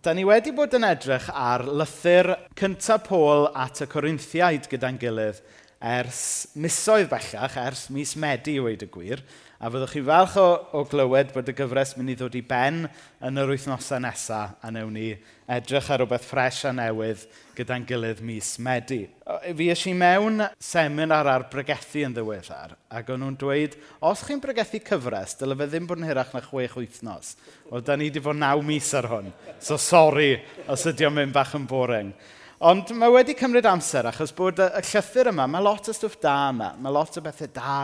[0.00, 5.42] Da ni wedi bod yn edrych ar lythyr cyntaf Pôl at y Corinthiaid gyda'n gilydd
[5.80, 9.22] ers misoedd bellach, ers mis Medi i weid y gwir,
[9.60, 12.82] a fyddwch chi falch o, o glywed bod y gyfres mynd i ddod i ben
[13.24, 15.06] yn yr wythnosau nesaf, a newn ni
[15.48, 17.24] edrych ar rhywbeth ffres a newydd
[17.56, 19.02] gyda'n gilydd mis Medi.
[19.24, 24.82] Fi eisiau mewn seminar ar bregethu yn ddiweddar, ac o'n nhw'n dweud, os chi'n bregethu
[24.84, 27.38] cyfres, dyle fe ddim bod yn hirach na chwech wythnos.
[27.70, 29.32] Wel, da ni wedi bod naw mis ar hwn,
[29.64, 30.34] so sori
[30.68, 32.12] os ydy o'n mynd bach yn boring.
[32.60, 36.18] Ond mae wedi cymryd amser achos bod y, y llythyr yma, mae lot o stwff
[36.20, 36.66] da yma.
[36.76, 37.76] Mae lot o bethau da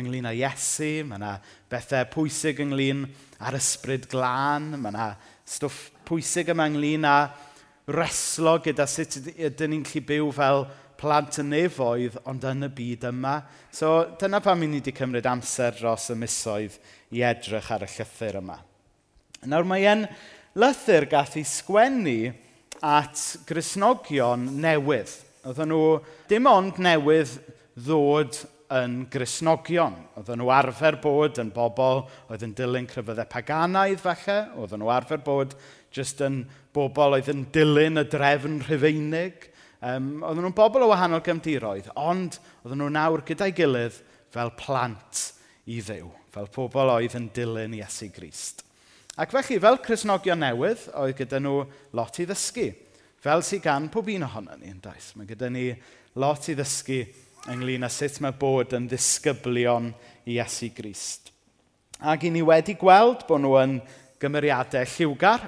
[0.00, 1.32] ynglyn â Iesu, mae yna
[1.68, 3.02] bethau pwysig ynglyn
[3.44, 5.08] â'r ysbryd glân, mae yna
[5.44, 7.16] stwff pwysig yma ynglyn â
[7.92, 10.64] reslo gyda sut ydyn ni'n gallu byw fel
[11.02, 13.34] plant yn nefoedd, ond yn y byd yma.
[13.68, 16.78] So dyna pam i ni wedi cymryd amser dros y misoedd
[17.12, 18.56] i edrych ar y llythyr yma.
[19.44, 20.06] Nawr mae e'n
[20.56, 22.32] lythyr gath ei sgwennu
[22.82, 25.12] at grisnogion newydd.
[25.46, 25.84] Oedden nhw
[26.30, 27.36] dim ond newydd
[27.78, 28.40] ddod
[28.72, 29.94] yn grisnogion.
[30.18, 34.38] Oedden nhw arfer bod yn bobl oedd yn dilyn cryfyddau paganaidd falle.
[34.58, 35.54] Oedden nhw arfer bod
[35.94, 36.42] jyst yn
[36.74, 39.48] bobl oedd yn dilyn y drefn rhufeinig.
[39.82, 43.96] Um, oedden nhw'n bobl o wahanol gymdiroedd, ond oedden nhw nawr gyda'i gilydd
[44.32, 45.24] fel plant
[45.66, 48.62] i ddew, fel pobl oedd yn dilyn Iesu Grist.
[49.20, 51.66] Ac felly, fel Cresnogion newydd, oedd gyda nhw
[51.98, 52.70] lot i ddysgu.
[53.22, 55.10] Fel sy'n gan pob un ohono ni yn daes.
[55.18, 55.66] Mae gyda ni
[56.16, 57.02] lot i ddysgu
[57.52, 59.90] ynglyn â sut mae bod yn ddisgyblion
[60.24, 61.28] i Iesu Grist.
[62.00, 63.76] Ac i ni wedi gweld bod nhw yn
[64.22, 65.44] gymeriadau lliwgar,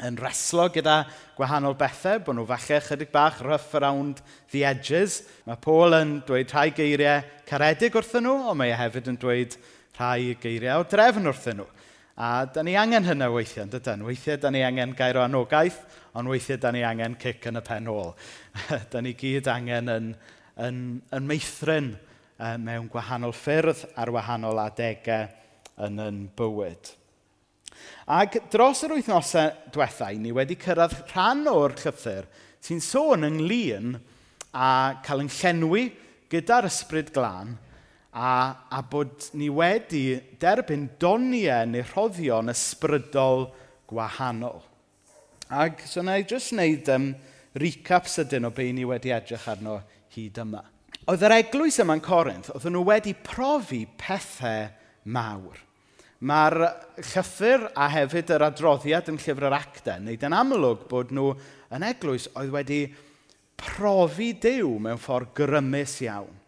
[0.00, 1.04] yn reslo gyda
[1.36, 4.18] gwahanol bethau, bod nhw falle chydig bach rough around
[4.50, 5.20] the edges.
[5.46, 9.56] Mae Paul yn dweud rhai geiriau caredig wrthyn nhw, ond mae e hefyd yn dweud
[9.98, 11.68] rhai geiriau o drefn wrthyn nhw.
[12.20, 14.02] A da ni angen hynna weithiau, yn dydyn.
[14.04, 15.78] Weithiau da ni angen gair o anogaeth,
[16.20, 18.10] ond weithiau da ni angen cic yn y pen ôl.
[18.92, 20.10] da ni gyd angen yn,
[20.60, 20.82] yn,
[21.16, 25.30] yn meithrin uh, mewn gwahanol ffyrdd ar wahanol adegau
[25.86, 26.92] yn yn bywyd.
[28.12, 32.28] Ac dros yr wythnosau diwethaf, ni wedi cyrraedd rhan o'r llythyr
[32.60, 33.96] sy'n sôn ynglyn
[34.52, 34.68] a
[35.08, 35.88] cael yn llenwi
[36.28, 37.56] gyda'r ysbryd glân–
[38.12, 43.46] a, a bod ni wedi derbyn doniau neu rhoddion ysbrydol
[43.90, 44.60] gwahanol.
[45.50, 47.10] Ac so na i jyst wneud um,
[47.58, 49.80] recap sydyn o be ni wedi edrych arno
[50.14, 50.62] hyd yma.
[51.10, 54.68] Oedd yr eglwys yma'n Corinth, oedd nhw wedi profi pethau
[55.10, 55.58] mawr.
[56.20, 56.58] Mae'r
[57.00, 61.30] llyffur a hefyd yr adroddiad yn llyfr yr actau, neud yn amlwg bod nhw
[61.72, 62.82] yn eglwys oedd wedi
[63.60, 66.39] profi Dyw mewn ffordd grymus iawn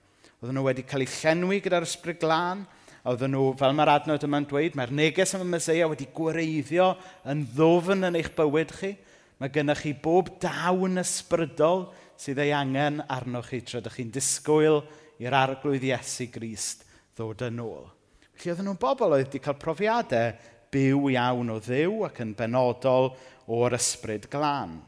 [0.43, 2.65] Oedden nhw wedi cael eu llenwi gyda'r ysbryd glân.
[3.07, 6.89] Oedden nhw, fel mae'r adnod yma'n dweud, mae'r neges am y Mesoea wedi gwareiddio
[7.31, 8.91] yn ddofn yn eich bywyd chi.
[9.39, 11.87] Mae gennych chi bob dawn ysbrydol
[12.19, 14.83] sydd ei angen arnoch chi tra ydych chi'n disgwyl
[15.23, 16.83] i'r arglwydd Iesu Grist
[17.15, 17.87] ddod yn ôl.
[18.35, 20.37] Felly oedden nhw'n bobl oedd wedi cael profiadau
[20.75, 23.13] byw iawn o ddiw ac yn benodol
[23.47, 24.81] o'r ysbryd glân.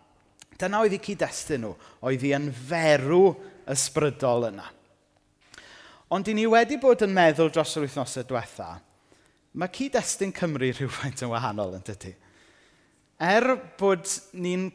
[0.59, 1.77] Dyna oedd eu cyd-destun nhw,
[2.11, 3.29] oedd i yn ferw
[3.71, 4.73] ysbrydol yna.
[6.15, 8.69] Ond i ni wedi bod yn meddwl dros yr wythnosau diwetha,
[9.59, 12.13] mae cyd-destun Cymru rhywfaint yn wahanol yn dydy.
[13.19, 13.47] Er
[13.81, 14.07] bod
[14.39, 14.69] ni'n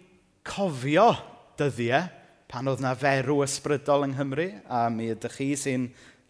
[0.44, 1.14] cofio
[1.60, 2.10] dyddiau
[2.50, 5.86] pan oedd na ferw ysbrydol yng Nghymru, a mi ydych chi sy'n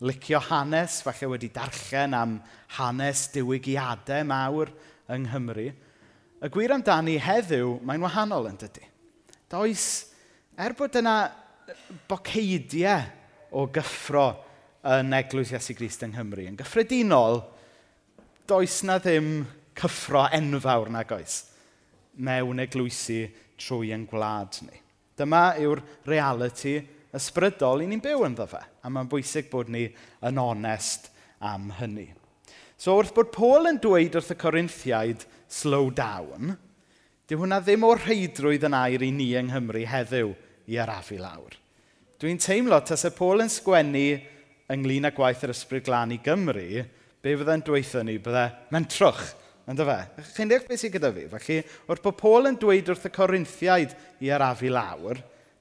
[0.05, 2.35] licio hanes, falle wedi darllen am
[2.75, 4.69] hanes diwygiadau mawr
[5.15, 5.71] yng Nghymru,
[6.43, 8.85] y gwir amdani heddiw, mae'n wahanol yn dydy.
[9.49, 9.87] Does,
[10.53, 11.15] er bod yna
[12.11, 13.09] boceidiau
[13.57, 14.27] o gyffro
[14.87, 16.45] yn Eglwys Iesu Grist yng Nghymru.
[16.47, 17.41] Yn gyffredinol,
[18.47, 19.43] does na ddim
[19.77, 21.41] cyffro enfawr nag oes
[22.19, 23.25] mewn eglwysu
[23.59, 24.79] trwy yn gwlad ni.
[25.19, 26.77] Dyma yw'r reality
[27.15, 29.85] ysbrydol i ni'n byw ynddo fe, a mae'n bwysig bod ni
[30.25, 31.09] yn onest
[31.43, 32.07] am hynny.
[32.79, 36.53] So wrth bod Paul yn dweud wrth y Corinthiaid, slow down,
[37.27, 40.31] dyw hwnna ddim o'r rheidrwydd yn air i ni yng Nghymru heddiw
[40.69, 41.57] i arafu lawr.
[42.19, 44.05] Dwi'n teimlo tas y Paul yn sgwennu
[44.73, 46.83] ynglyn â gwaith yr ysbryd glân i Gymru,
[47.19, 49.33] be fyddai'n dweithio ni, byddai mentrwch,
[49.69, 49.97] ynddo fe?
[50.35, 51.25] Chi'n deall beth sydd gyda fi?
[51.31, 51.57] Felly,
[51.89, 55.19] wrth bod Paul yn dweud wrth y Corinthiaid i arafu lawr,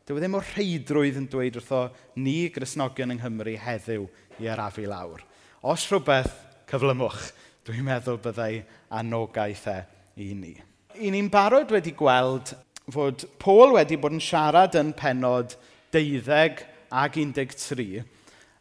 [0.09, 1.83] dyw e ddim o rheidrwydd yn dweud wrtho
[2.21, 4.07] ni, Grisnogion yng Nghymru, heddiw
[4.45, 5.25] i arafu lawr.
[5.65, 6.33] Os rhywbeth,
[6.69, 7.31] cyflymwch.
[7.69, 8.63] Dwi'n meddwl byddai
[8.97, 9.79] anogaeth e
[10.25, 10.55] i ni.
[11.01, 12.55] I ni'n barod wedi gweld
[12.93, 15.57] fod Paul wedi bod yn siarad yn penod
[15.93, 18.07] deuddeg ag 13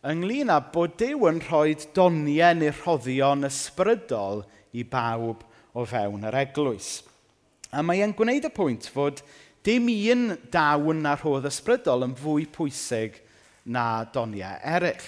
[0.08, 4.46] ynglyn â bod Dyw yn rhoi doniau neu rhoddion ysbrydol
[4.78, 5.42] i bawb
[5.76, 7.02] o fewn yr eglwys.
[7.76, 9.20] A mae e'n gwneud y pwynt fod
[9.68, 13.18] dim un dawn na rhodd ysbrydol yn fwy pwysig
[13.68, 15.04] na doniau eraill.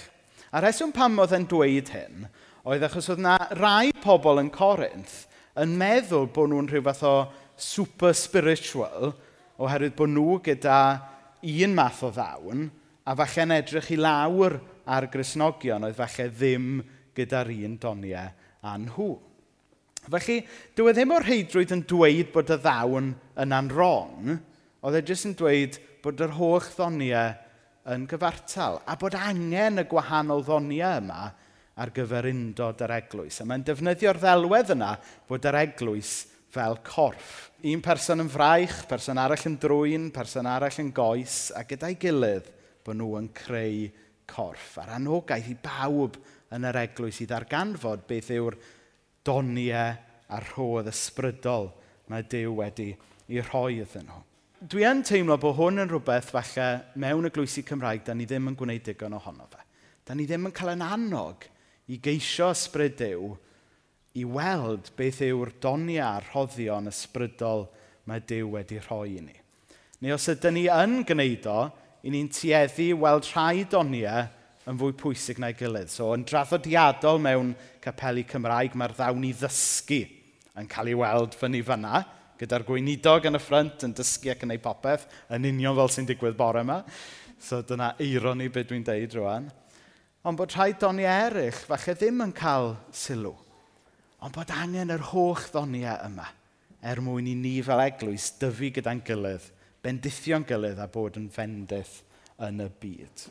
[0.52, 2.26] A reswm pam oedd e'n dweud hyn
[2.68, 5.22] oedd achos oedd na rai pobl yn Corinth
[5.60, 7.14] yn meddwl bod nhw'n rhyw fath o
[7.56, 9.14] super spiritual
[9.60, 10.82] oherwydd bod nhw gyda
[11.40, 12.68] un math o ddawn
[13.08, 14.58] a falle'n edrych i lawr
[14.90, 16.70] a'r Grisnogion oedd falle ddim
[17.16, 19.10] gyda'r un doniau a nhw.
[20.10, 20.38] Felly,
[20.74, 23.12] dyw e ddim o'r heidrwydd yn dweud bod y ddawn
[23.44, 24.32] yn anrong,
[24.80, 27.36] oedd e jyst yn dweud bod yr holl ddoniau
[27.94, 31.20] yn gyfartal a bod angen y gwahanol ddoniau yma
[31.80, 33.40] ar gyfer undod yr eglwys.
[33.40, 34.94] A mae'n defnyddio'r ddelwedd yna
[35.28, 36.14] bod yr eglwys
[36.50, 37.50] fel corff.
[37.70, 42.48] Un person yn fraich, person arall yn drwy'n, person arall yn goes, a gyda'i gilydd
[42.84, 43.88] bod nhw yn creu
[44.30, 46.16] corff a'r anogaeth i bawb
[46.54, 48.56] yn yr eglwys i ddarganfod beth yw'r
[49.26, 49.92] doniau
[50.30, 51.70] a rhodd ysbrydol
[52.10, 52.90] mae Dyw wedi
[53.30, 54.20] i rhoi iddyn nhw.
[54.60, 56.66] Dwi yn teimlo bod hwn yn rhywbeth falle
[57.00, 59.62] mewn y glwysi Cymraeg, da ni ddim yn gwneud digon ohono fe.
[60.04, 61.46] Da ni ddim yn cael yn annog
[61.88, 63.30] i geisio ysbryd Dyw
[64.20, 67.68] i weld beth yw'r doniau a rhoddion ysbrydol
[68.10, 69.36] mae Dyw wedi rhoi i ni.
[70.00, 71.58] Neu os ydym ni yn gwneud o,
[72.02, 74.28] i ni'n tueddu weld rhai doniau
[74.70, 75.90] yn fwy pwysig na'i gilydd.
[75.92, 77.52] So, yn draddodiadol mewn
[77.84, 80.00] capelu Cymraeg, mae'r ddawn i ddysgu
[80.60, 82.02] yn cael ei weld fyny fyna,
[82.40, 86.08] gyda'r gweinidog yn y ffrynt yn dysgu ac yn ei popeth, yn union fel sy'n
[86.08, 86.80] digwydd bore yma.
[87.40, 89.48] So, dyna eiron eironi beth dwi'n deud rwan.
[90.28, 93.32] Ond bod rhai doni eraill, falle ddim yn cael sylw.
[94.20, 96.26] Ond bod angen yr holl ddoniau yma,
[96.84, 99.48] er mwyn i ni fel eglwys dyfu gyda'n gilydd
[99.84, 102.00] bendithio'n gilydd a bod yn fendith
[102.40, 103.26] yn y byd.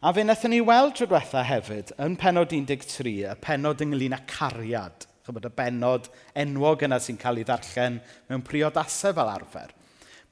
[0.00, 4.22] A fe wnaethon ni weld tro diwetha hefyd yn penod 13, y penod ynglyn â
[4.30, 5.04] cariad.
[5.26, 6.08] Chybod y benod
[6.40, 7.98] enwog yna sy'n cael ei ddarllen
[8.30, 9.74] mewn priodasau fel arfer.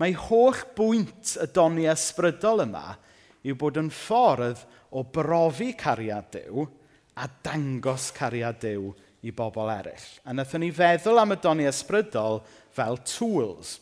[0.01, 2.95] Mae holl bwynt y doni ysbrydol yma
[3.45, 4.65] yw bod yn ffordd
[4.95, 6.65] o brofi cariad Dyw
[7.19, 8.93] a dangos cariad Dyw
[9.27, 10.09] i bobl eraill.
[10.25, 12.41] A wnaethon ni feddwl am y doni ysbrydol
[12.73, 13.77] fel tools,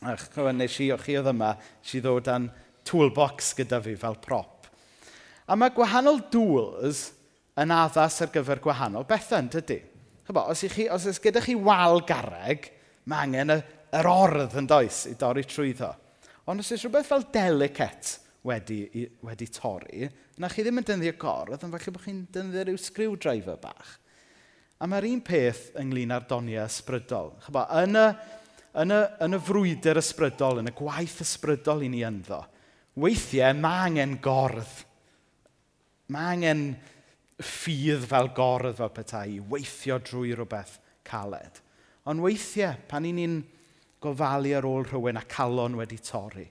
[0.00, 2.46] Ach, cyfan, nes i, o chi oedd yma, nes i ddod â'n
[2.88, 4.70] toolbox gyda fi fel prop.
[5.44, 7.10] A mae gwahanol dŵls
[7.60, 9.76] yn addas ar gyfer gwahanol bethau, dydy?
[10.24, 12.70] Chybo, os, chi, os oes gyda chi wal garreg,
[13.10, 13.58] mae angen y,
[14.00, 15.92] yr ordd yn does i dorri trwyddo.
[16.48, 18.16] Ond os oes rhywbeth fel delicate
[18.48, 20.08] wedi, wedi torri,
[20.40, 23.98] na chi ddim yn dynddio gordd, ond falle bod chi'n dynddio rhyw screwdriver bach.
[24.80, 27.34] A mae'r un peth ynglyn â'r doniau ysbrydol.
[27.44, 28.06] Chybo, yn y
[28.78, 32.40] yn y, yn y frwydr ysbrydol, yn y gwaith ysbrydol i ni ynddo,
[33.00, 34.84] weithiau mae angen gordd.
[36.10, 36.64] Mae angen
[37.40, 41.60] ffydd fel gordd fel petai, weithio drwy rhywbeth caled.
[42.10, 43.40] Ond weithiau, pan i ni'n
[44.02, 46.46] gofalu ar ôl rhywun a calon wedi torri,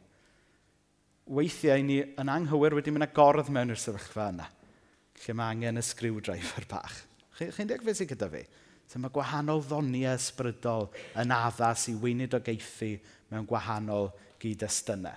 [1.30, 4.48] weithiau ni yn anghywir wedi mynd â gordd mewn i'r sefyllfa yna,
[5.24, 7.04] lle mae angen y sgriwdreifer bach.
[7.38, 8.44] Chi'n chi deall beth sy'n gyda fi?
[8.90, 10.88] So mae gwahanol ddoniau ysbrydol
[11.22, 12.96] yn addas i weinidogaethu
[13.30, 14.08] mewn gwahanol
[14.42, 15.14] gyd-destynau.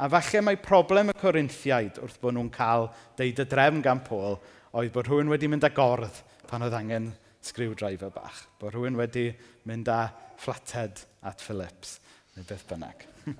[0.00, 2.86] A falle mae problem y Corinthiaid wrth bod nhw'n cael
[3.18, 4.38] deud y drefn gan Pôl
[4.72, 7.10] oedd bod rhywun wedi mynd â gordd pan oedd angen
[7.44, 8.46] screwdriver bach.
[8.56, 9.26] Bod rhywun wedi
[9.68, 9.98] mynd â
[10.40, 11.98] flathead at Phillips,
[12.38, 13.04] neu beth bynnag.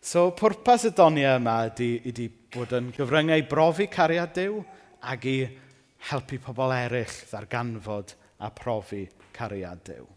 [0.00, 4.56] so, pwrpas y doniau yma ydy, ydy bod yn gyfryngau brofi cariad Dyw
[5.12, 5.36] ac i
[6.08, 10.08] helpu pobl eraill ddarganfod a profi cariad Dyw.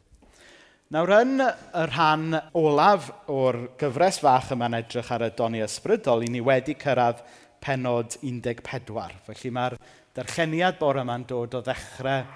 [0.94, 6.30] Nawr, yn y rhan olaf o'r gyfres fach yma'n edrych ar y doni ysbrydol, i
[6.30, 7.24] ni wedi cyrraedd
[7.64, 9.18] penod 14.
[9.26, 9.78] Felly mae'r
[10.16, 12.28] darcheniad bore yma'n dod o ddechrau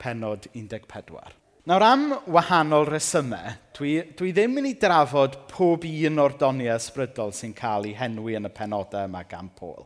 [0.00, 1.36] penod 14.
[1.68, 7.34] Nawr, am wahanol resymau, dwi, dwi ddim yn ei drafod pob un o'r doni ysbrydol
[7.36, 9.84] sy'n cael ei henwi yn y penodau yma gan Pôl.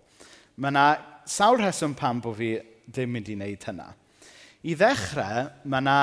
[0.63, 0.87] Mae yna
[1.27, 2.53] sawl rheswm pam bod fi
[2.87, 3.89] ddim mynd i wneud hynna.
[4.63, 5.97] I ddechrau, mae yna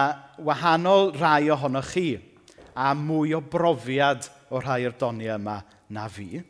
[0.44, 2.10] wahanol rai ohonoch chi
[2.76, 5.54] a mwy o brofiad o rhai o'r doniau yma
[5.96, 6.42] na fi.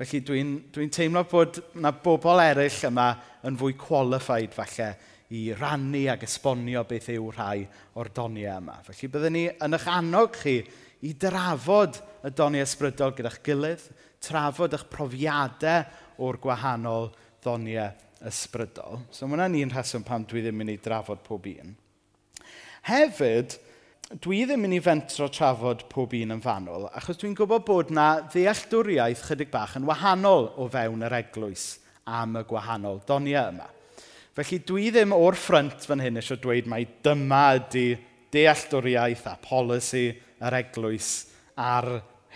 [0.00, 3.10] Felly dwi'n dwi, teimlo bod yna bobl eraill yma
[3.44, 4.86] yn fwy qualified falle
[5.36, 7.66] i rannu ac esbonio beth yw rhai
[8.00, 8.78] o'r doniau yma.
[8.88, 10.56] Felly byddwn ni yn eich annog chi
[11.04, 13.84] i drafod y doniau ysbrydol gyda'ch gilydd,
[14.24, 15.84] trafod eich profiadau
[16.24, 17.10] o'r gwahanol
[17.44, 17.92] ddoniau
[18.28, 19.02] ysbrydol.
[19.10, 21.74] So mae hwnna'n un rheswm pam dwi ddim yn mynd i drafod pob un.
[22.88, 23.56] Hefyd,
[24.22, 27.92] dwi ddim yn mynd i fentro trafod pob un yn fanwl, achos dwi'n gwybod bod
[27.94, 31.66] na ddealltwriaeth chydig bach yn wahanol o fewn yr eglwys
[32.06, 33.68] am y gwahanol doniau yma.
[34.32, 37.86] Felly dwi ddim o'r ffrynt fan hyn eisiau dweud mai dyma ydy
[38.32, 40.06] dealltwriaeth a polisi
[40.40, 41.10] yr eglwys
[41.60, 41.88] ar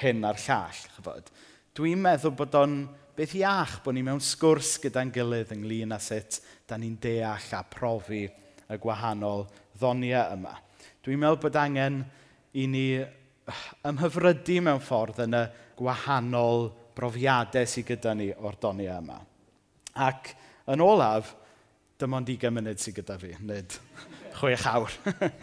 [0.02, 0.82] hyn a'r llall.
[0.96, 1.30] Chyfod.
[1.76, 2.76] Dwi'n meddwl bod o'n
[3.16, 7.62] beth iach bod ni mewn sgwrs gyda'n gilydd ynglyn â sut da ni'n deall a
[7.70, 9.46] profi y gwahanol
[9.78, 10.52] ddoniau yma.
[11.04, 12.02] Dwi'n meddwl bod angen
[12.56, 12.88] i ni
[13.87, 15.44] ymhyfrydu mewn ffordd yn y
[15.78, 19.20] gwahanol brofiadau sydd gyda ni o'r doniau yma.
[20.06, 20.35] Ac
[20.73, 21.32] yn olaf,
[21.96, 23.78] dim ond 20 munud sydd gyda fi, nid
[24.40, 25.00] chwech awr.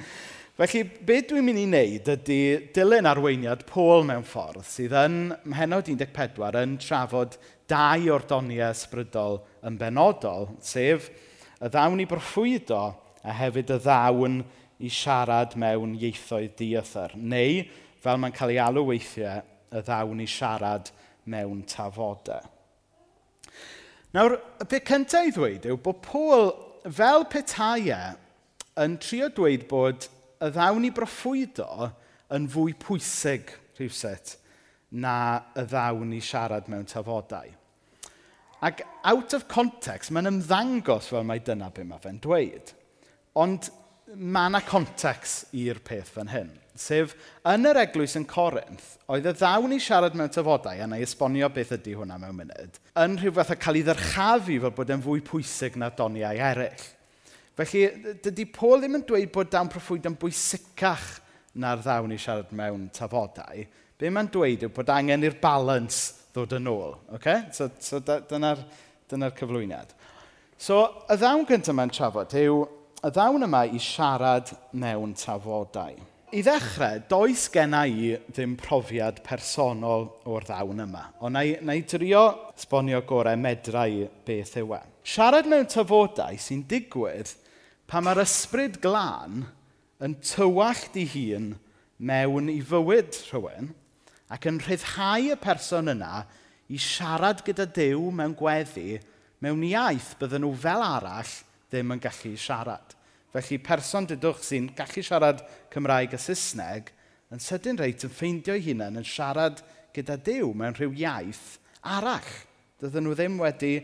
[0.54, 2.42] Felly, beth dwi'n mynd i wneud ydy
[2.76, 5.16] dilyn arweiniad Pôl mewn ffordd sydd yn
[5.50, 7.40] Mhenod 14 yn trafod
[7.70, 11.10] dau o'r doniau ysbrydol yn benodol, sef
[11.64, 12.82] y ddawn i broffwydo
[13.24, 14.42] a hefyd y ddawn
[14.84, 17.64] i siarad mewn ieithoedd dieithyr, neu,
[18.04, 19.44] fel mae'n cael ei alw weithiau,
[19.74, 20.92] y ddawn i siarad
[21.32, 22.44] mewn tafodau.
[24.14, 26.52] Nawr, y beth cyntaf i ddweud yw bod Pôl,
[26.84, 28.18] fel petaiau,
[28.84, 30.10] yn trio dweud bod
[30.44, 31.90] y ddawn i broffwydo
[32.34, 34.38] yn fwy pwysig rhywsut
[34.94, 35.18] na
[35.58, 37.52] y ddawn i siarad mewn tafodau.
[38.64, 42.72] Ac out of context, mae'n ymddangos fel mae dyna beth mae fe'n dweud.
[43.42, 43.68] Ond
[44.14, 46.52] mae yna context i'r peth fan hyn.
[46.80, 47.14] Sef,
[47.50, 51.06] yn yr eglwys yn Corinth, oedd y ddawn i siarad mewn tafodau, a na i
[51.06, 54.94] esbonio beth ydy hwnna mewn munud, yn rhyw fath o cael ei ddyrchafu fel bod
[54.94, 56.88] e'n fwy pwysig na doniau eraill.
[57.60, 57.84] Felly,
[58.26, 61.20] dydy Paul ddim yn dweud bod dawn proffwyd yn bwysicach
[61.62, 63.68] na'r ddawn i siarad mewn tafodau,
[64.00, 66.96] be mae'n dweud yw bod angen i'r balans ddod yn ôl.
[67.18, 67.46] Okay?
[67.54, 68.64] So, so dyna'r
[69.12, 69.94] dyna cyflwyniad.
[70.58, 70.80] So,
[71.12, 72.64] y ddawn gyntaf mae'n trafod yw
[73.04, 75.98] y ddawn yma i siarad mewn tafodau.
[76.34, 81.76] I ddechrau, does genna i ddim profiad personol o'r ddawn yma, ond na i, na
[81.78, 82.24] i drio
[82.58, 84.82] sbonio gorau medrau beth yw e.
[85.06, 87.36] Siarad mewn tafodau sy'n digwydd
[87.86, 89.44] pa mae'r ysbryd glân
[90.04, 91.52] yn tywallt ei hun
[92.02, 93.70] mewn i fywyd rhywun,
[94.34, 96.24] ac yn rhyddhau y person yna
[96.74, 98.98] i siarad gyda Dyw mewn gweddi
[99.44, 101.34] mewn iaith bydden nhw fel arall
[101.70, 102.96] ddim yn gallu siarad.
[103.34, 106.90] Felly person dydwch sy'n gallu siarad Cymraeg a Saesneg
[107.34, 109.62] yn sydyn reit yn ffeindio'i hunain yn siarad
[109.94, 111.60] gyda Dyw mewn rhyw iaith
[111.96, 112.34] arall.
[112.82, 113.76] Dydyn nhw ddim wedi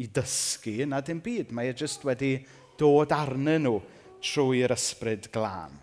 [0.00, 1.52] i dysgu na dim byd.
[1.54, 2.36] Mae e jyst wedi
[2.80, 3.78] dod arnyn nhw
[4.24, 5.76] trwy'r ysbryd glân.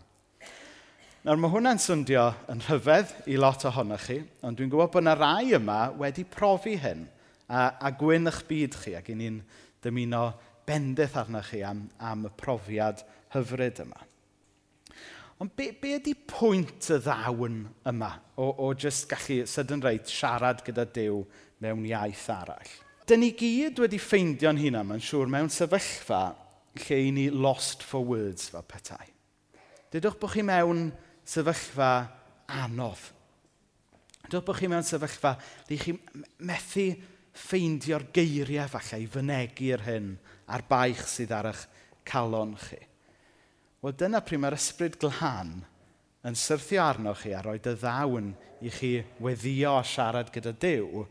[1.21, 5.11] Nawr mae hwnna'n swndio yn rhyfedd i lot ohonoch chi, ond dwi'n gwybod bod yna
[5.13, 7.03] rai yma wedi profi hyn
[7.45, 9.35] a, a gwyn eich byd chi ac i ni'n
[9.85, 10.21] dymuno
[10.65, 13.03] bendith arnoch chi am, am y profiad
[13.35, 14.01] hyfryd yma.
[15.45, 17.59] Ond be, be ydy pwynt y ddawn
[17.93, 21.21] yma o, o jyst gallu sydyn reit siarad gyda Dyw
[21.61, 22.73] mewn iaith arall?
[23.05, 26.23] Dyn ni gyd wedi ffeindio'n hunan, mae'n siŵr, mewn sefyllfa
[26.81, 29.05] lle i ni lost for words fel petai.
[29.93, 30.87] Dydwch bod chi mewn
[31.31, 31.91] sefyllfa
[32.61, 33.07] anodd.
[34.27, 35.35] Dwi'n bod chi mewn sefyllfa
[35.69, 35.95] le chi
[36.47, 36.85] methu
[37.31, 40.13] ffeindio'r geiriau falle i fynegu'r hyn
[40.51, 41.65] a'r baich sydd ar eich
[42.07, 42.79] calon chi.
[43.81, 45.61] Wel dyna pryd mae'r ysbryd glân
[46.27, 51.05] yn syrthio arno chi a roi dy ddawn i chi weddio a siarad gyda Dyw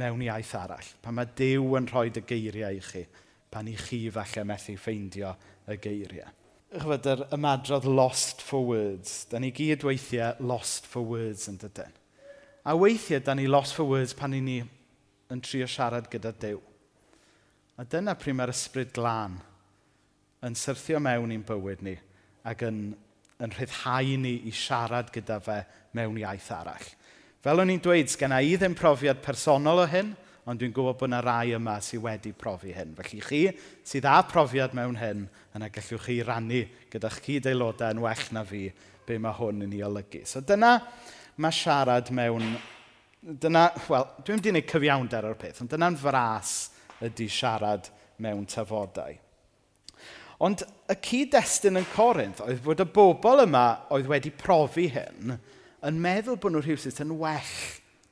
[0.00, 0.94] mewn iaith arall.
[1.02, 3.04] Pan mae Dyw yn rhoi dy geiriau i chi,
[3.50, 5.34] pan i chi falle methu ffeindio
[5.68, 6.39] y geiriau
[6.70, 9.24] chfod, yr ymadrodd lost for words.
[9.30, 11.96] Da ni gyd weithiau lost for words yn dydyn.
[12.64, 14.60] A weithiau, da ni lost for words pan i ni
[15.30, 16.60] yn trio siarad gyda Dyw.
[17.80, 19.38] A dyna pryd mae'r ysbryd glân
[20.46, 21.96] yn syrthio mewn i'n bywyd ni
[22.48, 22.80] ac yn,
[23.40, 25.60] yn rhyddhau ni i siarad gyda fe
[25.96, 26.88] mewn iaith arall.
[27.40, 30.12] Fel o'n i'n dweud, sgenna i ddim profiad personol o hyn,
[30.48, 32.92] ond dwi'n gwybod bod yna rai yma sydd wedi profi hyn.
[32.98, 33.42] Felly chi
[33.86, 35.24] sydd â profiad mewn hyn,
[35.56, 36.60] yna gallwch chi rannu
[36.92, 38.66] gyda'ch cyd aelodau yn well na fi
[39.06, 40.22] be mae hwn yn ei olygu.
[40.26, 40.76] So dyna
[41.40, 42.52] mae siarad mewn...
[43.20, 46.54] Dyna, wel, dwi'n mynd i wneud cyfiawnder o'r peth, ond dyna'n fras
[47.04, 47.90] ydy siarad
[48.24, 49.18] mewn tafodau.
[50.40, 55.34] Ond y cyd-destun yn Corinth oedd bod y bobl yma oedd wedi profi hyn
[55.84, 57.52] yn meddwl bod nhw rhywsyd yn well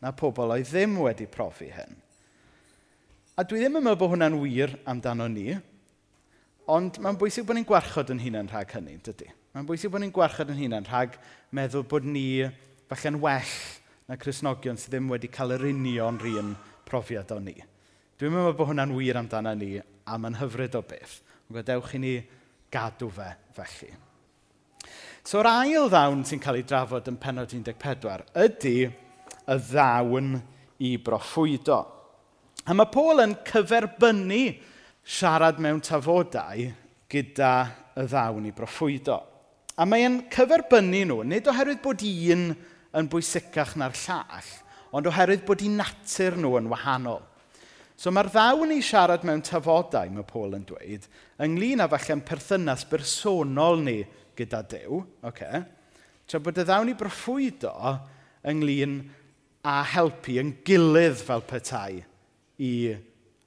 [0.05, 1.97] na pobl oedd ddim wedi profi hyn.
[3.39, 5.57] A dwi ddim yn meddwl bod hwnna'n wir amdano ni,
[6.69, 9.31] Ond mae'n bwysig bod ni'n gwarchod yn hunain rhag hynny, dydy.
[9.57, 11.15] Mae'n bwysig bod ni'n gwarchod yn hunain rhag
[11.57, 12.45] meddwl bod ni
[12.91, 13.55] falle'n well
[14.09, 16.53] na Cresnogion sydd ddim wedi cael yr union rhan
[16.89, 17.57] profiad o ni.
[18.21, 21.19] Dwi'n meddwl bod hwnna'n wir amdano ni a mae'n hyfryd o beth.
[21.49, 22.15] Ond gadewch i ni
[22.73, 23.93] gadw fe felly.
[25.25, 30.35] So, yr ail ddawn sy'n cael ei drafod yn penod 14 ydy y ddawn
[30.85, 31.81] i broffwydo.
[32.69, 34.43] A mae Paul yn cyferbynnu
[35.09, 36.67] siarad mewn tafodau
[37.09, 37.53] gyda
[37.97, 39.17] y ddawn i broffwydo.
[39.79, 42.51] A mae'n cyferbynnu nhw, nid oherwydd bod un
[42.99, 44.51] yn bwysicach na'r llall,
[44.93, 47.23] ond oherwydd bod i natur nhw yn wahanol.
[47.99, 51.09] So mae'r ddawn i siarad mewn tafodau, mae Paul yn dweud,
[51.43, 53.99] ynglyn â falle'n perthynas bersonol ni
[54.39, 55.65] gyda Dyw, okay?
[56.29, 57.73] tra bod y ddawn i broffwydo
[58.53, 59.01] ynglyn
[59.65, 62.03] â helpu yn gilydd fel petai
[62.61, 62.73] i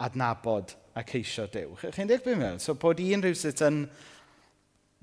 [0.02, 1.76] adnabod a ceisio Dyw.
[1.92, 2.60] Chi'n deall beth mewn?
[2.60, 3.84] So bod un rhywsut yn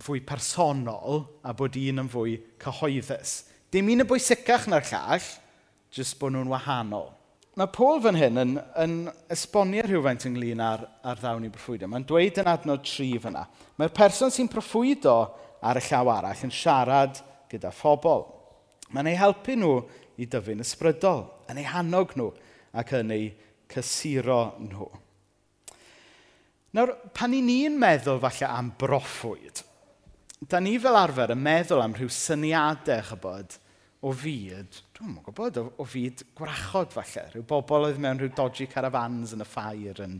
[0.04, 3.38] fwy personol a bod un yn fwy cyhoeddus.
[3.72, 5.30] Dim un yn bwysicach na'r llall,
[5.94, 7.10] jyst bod nhw'n wahanol.
[7.58, 8.92] Mae Paul fan hyn yn, yn
[9.34, 11.88] esbonio rhywfaint ynglyn â'r, ar ddawn i broffwydo.
[11.90, 13.42] Mae'n dweud yn adnod tri fyna.
[13.80, 15.16] Mae'r person sy'n proffwydo
[15.66, 17.18] ar y llaw arall yn siarad
[17.50, 18.28] gyda phobl.
[18.94, 19.72] Mae'n ei helpu nhw
[20.22, 22.30] i dyfu'n ysbrydol, yn ei hannog nhw
[22.78, 23.28] ac yn ei
[23.74, 24.86] cysuro nhw.
[26.76, 29.62] Nawr, pan i ni'n meddwl falle am broffwyd,
[30.52, 33.56] da ni fel arfer yn meddwl am rhyw syniadau, chybod,
[34.04, 37.24] o fyd, dwi'n mwyn gwybod, o, o fyd gwrachod falle.
[37.32, 40.18] Rhyw bobl oedd mewn rhyw dodgy caravans yn y ffair yn,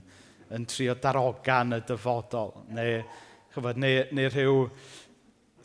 [0.56, 2.56] yn trio darogan y dyfodol.
[2.74, 3.04] Neu,
[3.52, 4.64] chybod, neu, neu rhyw,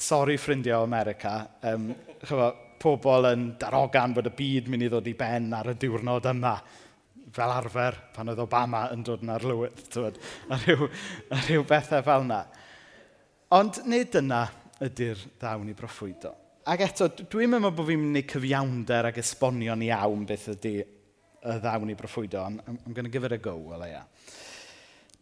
[0.04, 1.40] sori ffrindiau o America,
[1.72, 1.90] um,
[2.28, 6.28] chybod, pobl yn darogan bod y byd mynd i ddod i ben ar y diwrnod
[6.34, 6.58] yma
[7.34, 10.90] fel arfer pan oedd Obama yn dod yn arlywydd, tywed, a rhyw,
[11.34, 12.40] a rhyw bethau fel yna.
[13.58, 14.44] Ond nid yna
[14.84, 16.34] ydy'r ddawn i broffwydo.
[16.70, 21.56] Ac eto, dwi'n meddwl bod fi'n mynd i cyfiawnder ac esbonio'n iawn beth ydy y
[21.64, 24.06] ddawn i broffwydo, ond I'm, I'm going to give it a go, wel ia.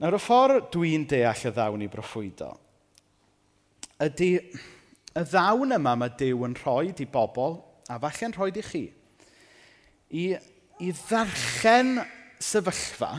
[0.02, 2.52] Nawr, y ffordd dwi'n deall y ddawn i broffwydo
[4.02, 7.60] ydy y ddawn yma mae Dyw yn rhoi i bobl,
[7.92, 8.84] a falle'n rhoi i chi,
[10.18, 10.24] i
[10.82, 12.00] i ddarllen
[12.42, 13.12] sefyllfa,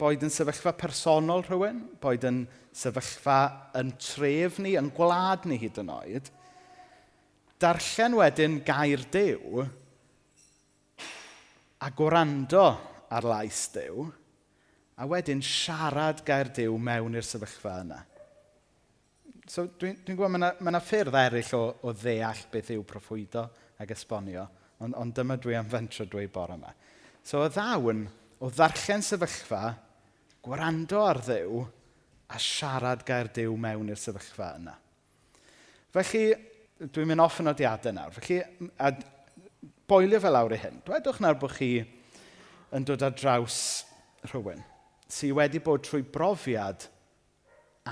[0.00, 3.40] boed yn sefyllfa personol rhywun, boed yn sefyllfa
[3.78, 6.30] yn tref ni, yn gwlad ni hyd yn oed,
[7.62, 9.66] darllen wedyn gair dew
[11.82, 12.64] a gwrando
[13.12, 14.08] ar lais dew
[14.96, 18.00] a wedyn siarad gair dew mewn i'r sefyllfa yna.
[19.50, 23.44] So dwi'n dwi, gwybod, mae yna, ma ffyrdd eraill o, o ddeall beth yw proffwydo
[23.82, 24.46] ac esbonio,
[24.80, 26.72] ond, ond dyma dwi am fentro dweud bore yma.
[27.26, 28.04] So oedd ddawn
[28.42, 29.62] o ddarllen sefyllfa,
[30.42, 31.62] gwrando ar ddew
[32.32, 34.74] a siarad gair dew mewn i'r sefyllfa yna.
[35.92, 36.24] Felly,
[36.82, 38.16] dwi'n mynd off yn odiadau nawr.
[38.16, 38.40] Felly,
[38.80, 38.90] a
[39.88, 40.82] boelio fel awr i hyn.
[40.86, 41.72] Dwedwch nawr bod chi
[42.72, 43.62] yn dod ar draws
[44.30, 44.62] rhywun
[45.12, 46.86] sydd wedi bod trwy brofiad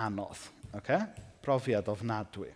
[0.00, 0.46] anodd.
[0.78, 1.00] Okay?
[1.44, 2.48] Profiad ofnadwy.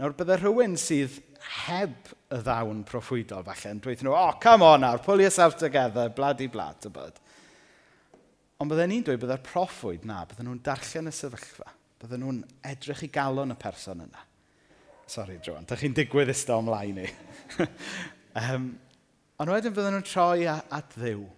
[0.00, 1.18] Nawr, bydde rhywun sydd
[1.66, 6.08] heb y ddawn proffwydol, falle, yn dweud nhw, oh, come on now, pull yourself together,
[6.16, 7.18] bloody blad, y byd.
[8.64, 11.68] Ond bydden ni'n dweud bydde'r proffwyd na, bydden nhw'n darllen y sefyllfa.
[12.00, 14.24] Bydden nhw'n edrych i galon y person yna.
[15.04, 17.06] Sorry, Joan, da chi'n digwydd isto ymlaen i.
[18.40, 18.72] um,
[19.36, 21.28] ond wedyn bydden nhw'n troi at ddiw.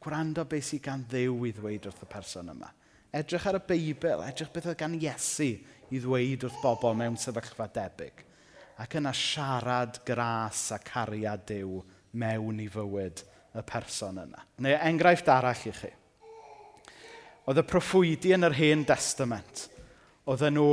[0.00, 2.72] Gwrando beth sydd gan ddiw i ddweud wrth y person yma.
[3.16, 5.52] Edrych ar y Beibl, edrych beth oedd gan Iesu
[5.94, 8.24] i ddweud wrth bobl mewn sefyllfa debyg.
[8.82, 11.78] Ac yna siarad gras a cariad Dyw
[12.20, 13.22] mewn i fywyd
[13.56, 14.42] y person yna.
[14.64, 15.92] Neu enghraifft arall i chi.
[17.46, 19.68] Oedd y proffwydi yn yr hen testament,
[20.26, 20.70] oedden nhw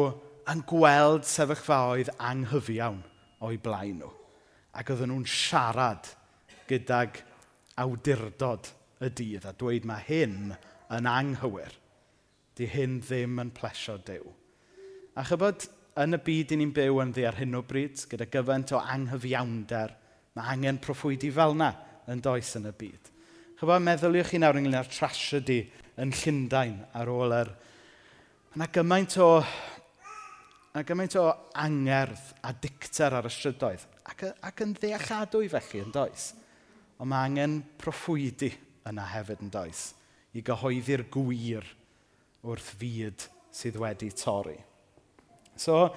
[0.52, 3.04] yn gweld sefyllfaoedd anghyfiawn
[3.46, 4.12] o'i blaen nhw.
[4.74, 6.10] Ac oedden nhw'n siarad
[6.68, 7.22] gydag
[7.80, 8.72] awdurdod
[9.04, 10.56] y dydd a dweud mae hyn
[10.94, 11.74] yn anghywir.
[12.58, 14.26] Di hyn ddim yn plesio Dyw.
[15.14, 15.68] A chybod,
[16.02, 18.80] yn y byd i ni'n byw yn ddi ar hyn o bryd, gyda gyfaint o
[18.82, 19.92] anghyfiawnder,
[20.34, 21.68] mae angen proffwydi fel yna
[22.10, 23.12] yn does yn y byd.
[23.60, 25.60] Chybod, meddyliwch chi nawr ynglyn â'r trasiedi
[26.02, 27.54] yn Llundain ar ôl yr...
[28.56, 29.30] Mae yna gymaint o...
[30.74, 31.28] Mae gymaint o
[31.62, 33.86] angerdd a dicter ar y strydoedd.
[34.10, 36.32] Ac, ac yn ddealladwy felly yn does.
[36.98, 38.50] Ond mae angen proffwydi
[38.90, 39.92] yna hefyd yn does.
[40.34, 41.70] I gyhoeddi'r gwir
[42.42, 44.58] wrth fyd sydd wedi torri.
[45.56, 45.88] So,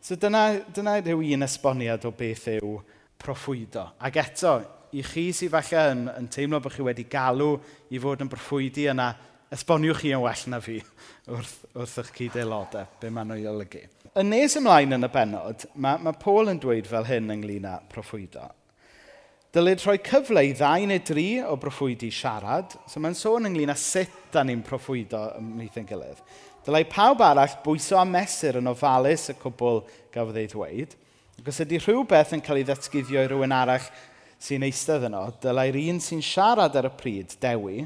[0.00, 2.78] so dyna, dyna yw un esboniad o beth yw
[3.20, 3.86] proffwydo.
[4.04, 4.56] Ac eto,
[4.94, 7.54] i chi sydd falle yn, yn teimlo bod chi wedi galw
[7.90, 9.12] i fod yn proffwydi yna,
[9.54, 10.80] esboniwch chi yn well na fi
[11.32, 13.84] wrth, wrth eich cyd aelodau, be maen nhw'n olygu.
[14.14, 17.78] Yn nes ymlaen yn y benod, mae, mae Paul yn dweud fel hyn ynglyn â
[17.90, 18.46] proffwydo.
[19.54, 22.72] Dylid rhoi cyfle i ddau neu dri o broffwydi siarad.
[22.90, 26.22] So mae'n sôn ynglyn â sut da ni'n proffwydo ymlaeth yn gilydd.
[26.64, 29.82] Dylai pawb arall bwyso am mesur yn ofalus y cwbl
[30.14, 30.94] gafodd ei ddweud.
[31.36, 33.84] Ac os ydy rhywbeth yn cael ei ddatguddio i rhywun arall
[34.40, 37.84] sy'n eistedd yno, dylai'r un sy'n siarad ar y pryd dewi,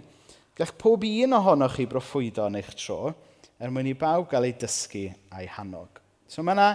[0.59, 3.13] gall pob un ohonoch chi broffwydo yn eich tro,
[3.59, 5.99] er mwyn i bawb gael ei dysgu a'i hannog.
[6.31, 6.69] So mae yna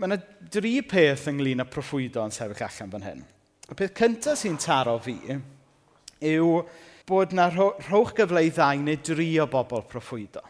[0.00, 0.16] ma na
[0.52, 3.26] dri peth ynglyn â proffwydo yn sefyll allan fan hyn.
[3.68, 5.18] Y peth cyntaf sy'n taro fi
[6.30, 6.62] yw
[7.08, 10.44] bod yna rhowch gyfle i ddau neu dri o bobl proffwydo.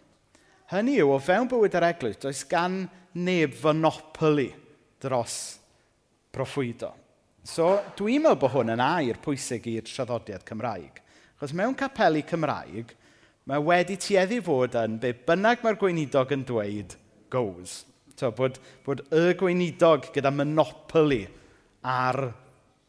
[0.71, 2.85] Hynny yw, o fewn bywyd yr eglwys, does gan
[3.19, 4.53] neb fynopoli
[5.03, 5.37] dros
[6.31, 6.93] proffwydo.
[7.43, 11.01] So, dwi'n meddwl bod hwn yn air pwysig i'r traddodiad Cymraeg.
[11.41, 12.95] Chos mewn capelu Cymraeg,
[13.51, 16.95] mae wedi tueddu fod yn be bynnag mae'r gweinidog yn dweud
[17.35, 17.81] goes.
[18.15, 21.25] So, bod, bod y gweinidog gyda monopoli
[21.83, 22.29] ar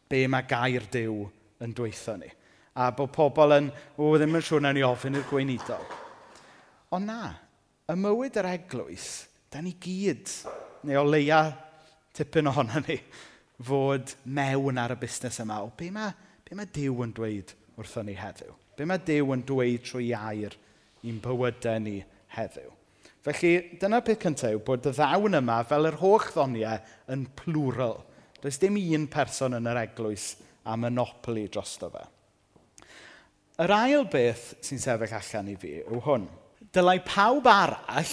[0.06, 1.22] be mae gair Dyw
[1.66, 2.30] yn dweithio ni.
[2.78, 5.96] A bod pobl yn, o, ddim yn siŵr na ni ofyn i'r gweinidog.
[6.92, 7.32] Ond na,
[7.92, 9.06] y mywyd yr eglwys,
[9.52, 10.30] da ni gyd,
[10.88, 11.42] neu o leia
[12.16, 12.96] tipyn ohono ni,
[13.62, 15.60] fod mewn ar y busnes yma.
[15.66, 16.14] O be mae,
[16.46, 18.54] be mae Dyw yn dweud wrthon ni heddiw?
[18.78, 20.56] Be mae Dyw yn dweud trwy air
[21.04, 21.98] i'n bywydau ni
[22.36, 22.72] heddiw?
[23.22, 26.80] Felly, dyna peth cyntaf yw bod y ddawn yma, fel yr holl ddoniau,
[27.12, 28.00] yn plural.
[28.42, 30.32] Does dim un person yn yr eglwys
[30.66, 32.06] a monopoli drosto fe.
[33.62, 36.30] Yr ail beth sy'n sefyll allan i fi yw hwn–
[36.72, 38.12] dylai pawb arall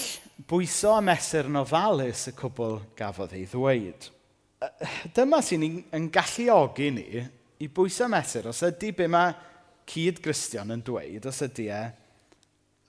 [0.49, 4.09] bwyso a mesur yn ofalus y cwbl gafodd ei ddweud.
[5.15, 5.63] Dyma sy'n
[5.95, 7.23] yn galluogi ni
[7.63, 9.31] i bwyso a mesur os ydy be mae
[9.89, 11.81] cyd Gristion yn dweud, os ydy e,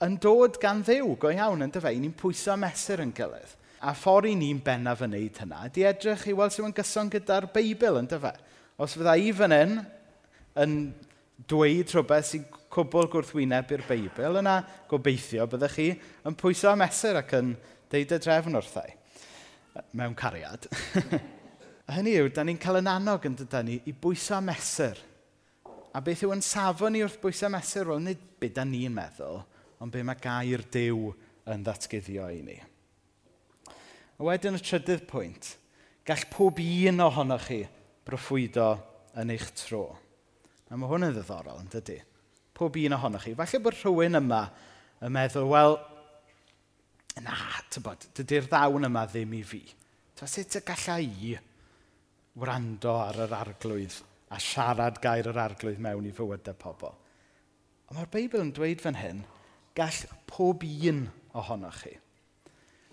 [0.04, 3.56] yn dod gan ddew go iawn yn dyfa, ni'n pwyso a mesur yn gilydd.
[3.80, 7.12] A ffordd i ni'n bennaf yn wneud hynna, di edrych i weld sy'n yn gyson
[7.14, 8.36] gyda'r Beibl yn dyfau.
[8.80, 9.78] Os fydda i fan hyn
[10.60, 10.74] yn
[11.48, 15.88] dweud rhywbeth sy'n cwbl gwrthwyneb i'r Beibl, yna gobeithio byddwch chi
[16.28, 17.54] yn pwyso am eser ac yn
[17.90, 18.92] deud y drefn wrthau.
[19.98, 20.68] Mewn cariad.
[21.88, 24.98] a hynny yw, da ni'n cael yn annog yn dydyn ni i bwyso am eser.
[25.90, 27.90] A beth yw yn safon ni wrth bwyso am eser?
[27.90, 29.40] Wel, nid beth da ni'n meddwl,
[29.82, 31.10] ond be mae gair dew
[31.50, 32.58] yn ddatgyddio i ni.
[34.20, 35.54] A wedyn y trydydd pwynt,
[36.06, 37.64] gall pob un ohonoch chi
[38.06, 38.74] broffwydo
[39.18, 39.88] yn eich tro.
[40.70, 41.98] A mae hwn yn ddiddorol, yn dydy?
[42.60, 43.34] pob un ohonoch chi.
[43.38, 44.40] Falle bod rhywun yma
[45.00, 45.78] yn meddwl, wel,
[47.24, 47.36] na,
[47.72, 49.62] tybod, dydy'r ddawn yma ddim i fi.
[50.16, 51.36] Ta sut y gallai i
[52.40, 53.96] wrando ar yr arglwydd
[54.30, 56.92] a siarad gair yr arglwydd mewn i fywydau pobl?
[57.88, 59.24] Ond mae'r Beibl yn dweud fan hyn,
[59.74, 61.06] gall pob un
[61.40, 61.94] ohonoch chi.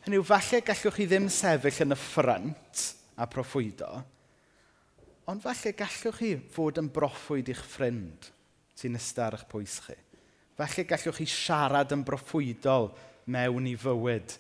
[0.06, 2.86] Hynny yw, falle gallwch chi ddim sefyll yn y ffrant
[3.20, 3.92] a proffwydo,
[5.28, 8.32] ond falle gallwch chi fod yn broffwyd i'ch ffrind
[8.78, 9.98] sy'n ystar eich pwys chi.
[10.58, 12.92] Felly gallwch chi siarad yn broffwydol
[13.34, 14.38] mewn i fywyd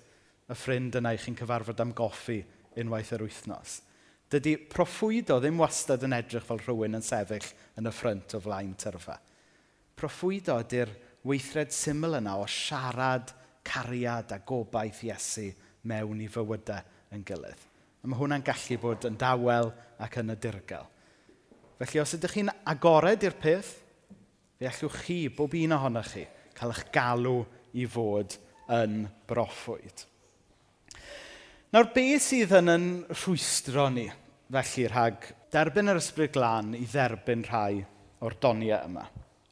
[0.47, 2.39] y ffrind yna i chi'n cyfarfod am goffi
[2.81, 3.81] unwaith yr wythnos.
[4.27, 7.47] Dydy proffwydo ddim wastad yn edrych fel rhywun yn sefyll
[7.79, 9.15] yn y ffrynt o flaen tyrfa.
[9.97, 10.91] Proffwydo ydy'r
[11.27, 13.31] weithred syml yna o siarad,
[13.67, 15.47] cariad a gobaith Iesu
[15.87, 17.63] mewn i fywydau yn gilydd.
[18.03, 19.71] A mae hwnna'n gallu bod yn dawel
[20.03, 20.85] ac yn y dirgel.
[21.79, 23.73] Felly os ydych chi'n agored i'r peth,
[24.57, 26.25] fe allwch chi, bob un ohonoch chi,
[26.57, 27.39] cael eich galw
[27.77, 28.37] i fod
[28.73, 30.05] yn broffwyd.
[31.75, 34.07] Nawr, be sydd yn yn rhwystro ni,
[34.53, 37.83] felly, rhag derbyn yr ysbryd glân i dderbyn rhai
[38.23, 39.03] o'r doniau yma?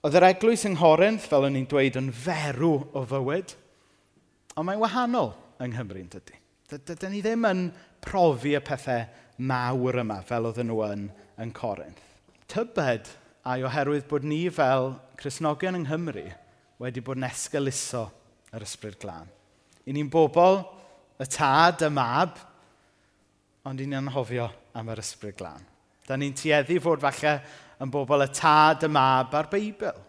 [0.05, 3.55] Oedd yr eglwys yng Nghorinth, fel o'n i'n dweud, yn ferw o fywyd,
[4.55, 6.39] ond mae'n wahanol yng Nghymru, yn dydy.
[6.71, 7.67] Dydyn ni ddim yn
[8.05, 9.05] profi y pethau
[9.49, 11.07] mawr yma fel oedden nhw yn,
[11.41, 12.01] yn Corinth.
[12.51, 13.09] Tybed
[13.45, 16.25] a oherwydd bod ni fel Cresnogion yng Nghymru
[16.81, 18.07] wedi bod yn esgeluso
[18.55, 19.29] yr ysbryd glân.
[19.85, 20.63] I ni'n bobl,
[21.21, 22.39] y tad, y mab,
[23.69, 25.61] ond i ni'n anhofio am yr ysbryd glân.
[26.05, 27.35] Da ni'n tueddu fod falle
[27.81, 30.01] yn bobl y tad, y mab a'r Beibl.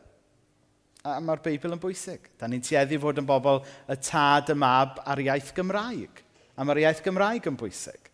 [1.06, 2.32] A mae'r Beibl yn bwysig.
[2.40, 6.24] Da ni'n tueddu fod yn bobl y tad, y mab a'r iaith Gymraeg.
[6.56, 8.10] A mae'r iaith Gymraeg yn bwysig.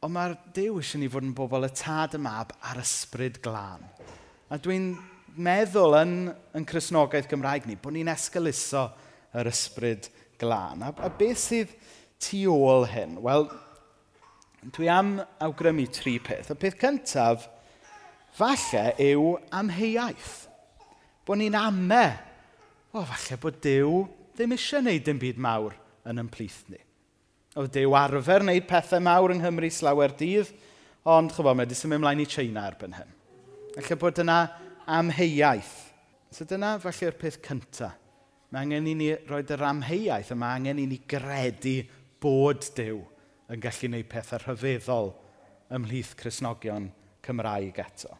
[0.00, 3.82] Ond mae'r Duw eisiau ni fod yn bobl y tad y mab a'r ysbryd glân.
[4.48, 4.94] A dwi'n
[5.36, 6.14] meddwl yn,
[6.56, 8.86] yn Cresnogaeth Gymraeg ni bod ni'n esgyluso
[9.36, 10.08] yr ysbryd
[10.40, 10.86] glân.
[10.88, 11.76] A, a beth sydd
[12.16, 13.18] tu ôl hyn?
[13.20, 13.44] Wel,
[14.72, 16.48] dwi am awgrymu tri peth.
[16.48, 17.44] Y peth cyntaf,
[18.40, 20.36] falle, yw amheuaeth.
[21.28, 22.06] Bod ni'n ame.
[22.96, 25.76] O, falle bod Dyw ddim eisiau gwneud dim byd mawr
[26.08, 26.80] yn ymplith ni.
[27.58, 30.52] Oedd dew arfer wneud pethau mawr yng Nghymru slawer dydd,
[31.10, 33.16] ond chyfo, mae wedi symud ymlaen i China erbyn hyn.
[33.74, 34.36] Felly bod yna
[34.98, 35.72] amheuaeth.
[36.30, 37.96] So dyna falle'r peth cyntaf.
[38.50, 41.76] Mae angen i ni roed yr amheuaeth a mae angen i ni gredu
[42.22, 42.98] bod Dyw
[43.50, 45.12] yn gallu gwneud pethau rhyfeddol
[45.74, 46.88] ymhlith Cresnogion
[47.22, 48.10] Cymraeg eto.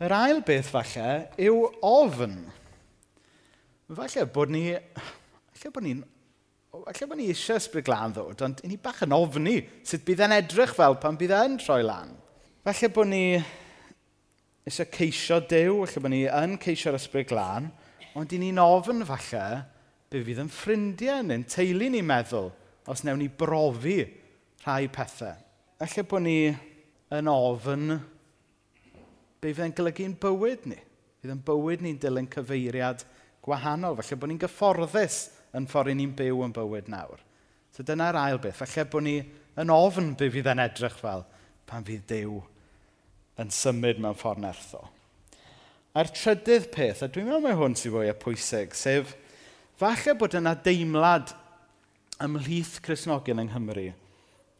[0.00, 1.08] Yr ail beth falle
[1.40, 2.38] yw ofn.
[4.00, 4.64] Falle bod ni...
[5.56, 6.02] Falle bod ni'n
[6.84, 10.22] Felly bod ni eisiau ysbryd glân ddod, ond i ni bach yn ofni sut bydd
[10.26, 12.10] e'n edrych fel pan bydd e'n troi lan.
[12.66, 13.22] Felly bod ni
[14.66, 17.70] eisiau ceisio dew, felly bod ni yn ceisio'r ysbryd glân,
[18.18, 19.44] ond i ni'n ofn falle
[20.10, 22.50] be fydd yn ffrindiau neu'n teulu ni'n meddwl
[22.90, 23.98] os newn ni brofi
[24.64, 25.36] rhai pethau.
[25.80, 26.38] Felly bod ni
[27.16, 27.96] yn ofn
[29.40, 30.78] be fydd yn golygu'n bywyd ni.
[31.22, 33.06] Bydd yn bywyd ni'n dilyn cyfeiriad
[33.44, 33.98] gwahanol.
[34.00, 35.18] Felly bod ni'n gyfforddus
[35.56, 37.22] yn ffordd ni'n byw yn bywyd nawr.
[37.72, 38.60] So dyna'r ail beth.
[38.62, 39.16] Felly bod ni
[39.60, 41.24] yn ofn be fydd e'n edrych fel
[41.68, 42.40] pan fydd Dyw
[43.42, 44.82] yn symud mewn ffordd nertho.
[45.96, 49.14] A'r trydydd peth, a dwi'n meddwl mai hwn sy'n fwy o pwysig, sef
[49.80, 51.32] falle bod yna deimlad
[52.24, 53.86] ymhlith Cresnogion yng Nghymru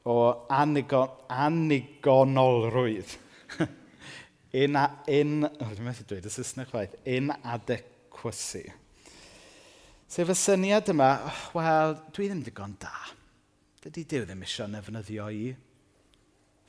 [0.06, 0.16] o
[0.52, 3.16] anigon, anigonolrwydd.
[4.62, 8.64] in, a, in, oh, dwi'n meddwl dweud y Saesneg chwaith, inadequacy.
[10.06, 12.94] Sef y syniad yma, oh, wel, dwi ddim digon da.
[13.82, 15.48] Dydy Dyw ddim eisiau nefnyddio i.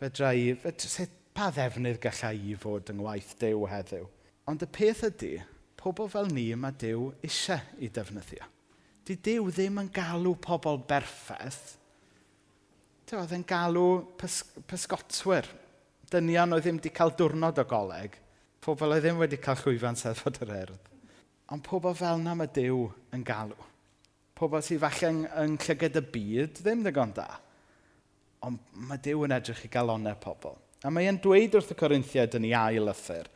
[0.01, 4.07] Fedra i, fedra, sef, pa ddefnydd gallai i fod yng ngwaith Dyw heddiw?
[4.49, 5.31] Ond y peth ydy,
[5.77, 8.49] pobl fel ni mae Dyw eisiau i defnyddio.
[9.05, 11.77] Di Dyw ddim yn galw pobl berffaith.
[13.05, 15.45] Dyw oedd yn galw pys pysgotwyr.
[16.09, 18.17] Dynion oedd ddim wedi cael diwrnod o goleg.
[18.65, 20.93] Pobl oedd ddim wedi cael chwyfan seddfod yr erdd.
[21.47, 22.79] Ond pobl fel na mae Dyw
[23.15, 23.55] yn galw.
[24.35, 27.27] Pobl sydd falle yn, yn llygad y byd ddim ddigon da.
[28.43, 30.57] Ond mae Dyw yn edrych i galonau pobl.
[30.83, 33.31] A mae e'n dweud wrth y Corinthiad yn ei ail lythyr.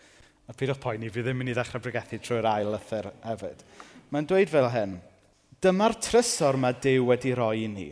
[0.51, 3.63] A pyd o'ch poeni, fi ddim mynd i ddechrau bregethu trwy'r ail lythyr hefyd.
[4.11, 4.99] Mae'n dweud fel hyn.
[5.63, 7.89] Dyma'r trysor mae Dyw wedi roi i ni.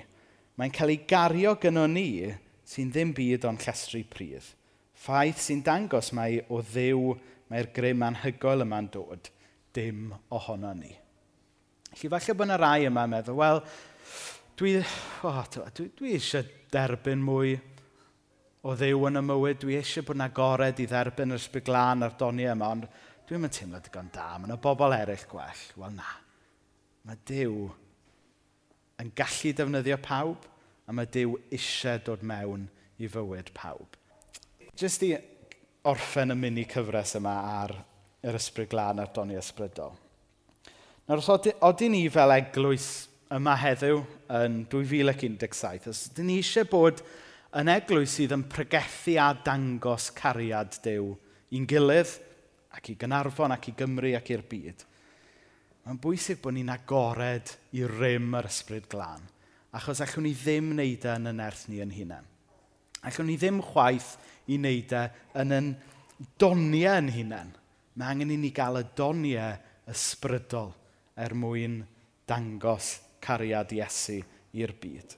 [0.59, 2.27] Mae'n cael ei gario gyno ni
[2.67, 4.43] sy'n ddim byd o'n llestri pryd.
[4.99, 7.13] Ffaith sy'n dangos mai o ddew
[7.49, 9.29] mae'r grym anhygoel yma'n dod–
[9.79, 10.91] dim ohono ni.
[11.89, 13.61] Felly falle bod yna rai yma yn meddwl, wel,
[14.59, 14.75] dwi,
[15.25, 17.55] oh, dwi, dwi eisiau derbyn mwy
[18.61, 19.61] o ddew yn y mywyd.
[19.63, 22.89] Dwi eisiau bod yna gored i dderbyn yr ysbryd glân a'r doniau yma, ond
[23.29, 24.31] dwi'n mynd teimlo digon da.
[24.37, 25.65] Mae yna bobl eraill gwell.
[25.79, 26.11] Wel na,
[27.07, 27.69] mae Dyw
[28.99, 30.45] yn gallu defnyddio pawb,
[30.85, 32.67] a mae Dyw eisiau dod mewn
[32.99, 33.95] i fywyd pawb.
[34.79, 35.13] Jyst i
[35.89, 37.73] orffen y mini cyfres yma ar
[38.25, 39.95] yr ysbryd glân a'r doni ysbrydol.
[41.09, 42.89] Nawr, os oedden ni fel eglwys
[43.33, 44.01] yma heddiw
[44.39, 47.01] yn 2017, os oedden ni eisiau bod
[47.57, 51.13] yn eglwys sydd yn pregethu a dangos cariad Dyw
[51.57, 52.11] i'n gilydd
[52.77, 54.83] ac i Gynarfon ac i Gymru ac i'r byd.
[55.85, 59.23] Mae'n bwysig bod ni'n agored i rym yr ysbryd glân,
[59.73, 62.27] achos allwn ni ddim wneud e yn yn nerth ni yn hunain.
[63.07, 64.11] Allwn ni ddim chwaith
[64.45, 65.05] i wneud e
[65.41, 65.71] yn yn
[66.41, 67.55] doniau yn hunain.
[67.99, 69.57] Mae angen i ni gael y doniau
[69.91, 70.69] ysbrydol
[71.19, 71.81] er mwyn
[72.29, 74.21] dangos cariad Iesu
[74.55, 75.17] i'r byd.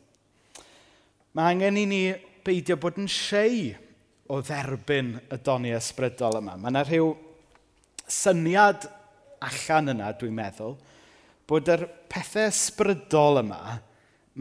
[1.38, 2.02] Mae angen i ni
[2.42, 3.70] beidio bod yn siei
[4.34, 6.58] o dderbyn y doniau ysbrydol yma.
[6.58, 7.14] Mae yna rhyw
[8.10, 8.90] syniad
[9.46, 10.74] allan yna, dwi'n meddwl,
[11.46, 13.78] bod yr pethau ysbrydol yma,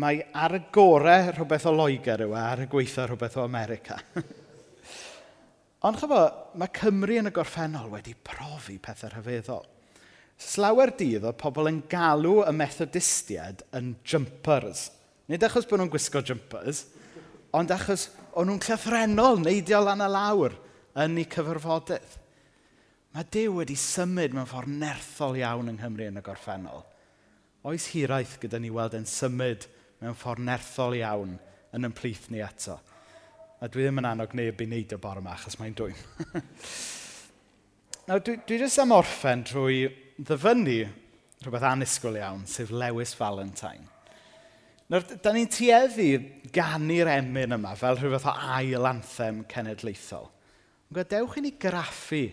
[0.00, 4.00] mae ar y gorau rhywbeth o Loegr yw, e, ar y gweithio rhywbeth o America.
[5.80, 6.24] Ond chyfo,
[6.60, 9.64] mae Cymru yn y gorffennol wedi profi pethau rhyfeddol.
[10.40, 14.90] Slawer dydd oedd pobl yn galw y methodistiaid yn jumpers.
[15.32, 16.84] Nid achos bod nhw'n gwisgo jumpers,
[17.56, 20.56] ond achos o'n nhw'n llythrenol neidio lan y lawr
[21.00, 22.16] yn eu cyfarfodydd.
[23.16, 26.84] Mae Dyw wedi symud mewn ffordd nerthol iawn yng Nghymru yn y gorffennol.
[27.66, 29.64] Oes hiraeth gyda ni weld yn symud
[30.00, 31.38] mewn ffordd nerthol iawn
[31.76, 32.76] yn ymplith ni eto.
[33.60, 35.98] A dwi ddim yn annog neb i wneud y bore yma, achos mae'n dwy'n.
[38.08, 39.82] Nawr, dwi, dwi jyst am orffen drwy
[40.16, 40.78] ddyfynnu
[41.44, 43.84] rhywbeth anusgwyl iawn, sef Lewis Valentine.
[44.90, 46.08] Nawr, da ni'n tueddu
[46.56, 50.30] gannu'r emyn yma fel rhywbeth o ail anthem cenedlaethol.
[50.88, 52.24] Ond gadewch i ni graffu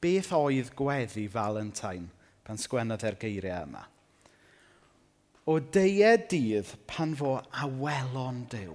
[0.00, 2.08] beth oedd gweddi Valentine
[2.48, 3.84] pan sgwennodd e'r geiriau yma.
[5.44, 8.74] O deia dydd pan fo awelon dew.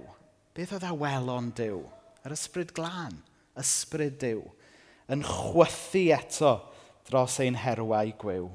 [0.54, 1.82] Beth oedd awelon dew?
[2.26, 3.20] Yr ysbryd glân,
[3.54, 4.40] ysbryd Dyw,
[5.14, 6.56] yn chwythu eto
[7.06, 8.48] dros ein herwau gwyw,